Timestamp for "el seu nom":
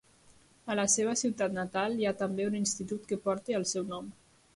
3.61-4.09